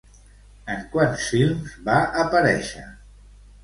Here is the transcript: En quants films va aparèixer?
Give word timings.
En 0.75 0.81
quants 0.95 1.27
films 1.35 1.77
va 1.91 2.01
aparèixer? 2.27 2.87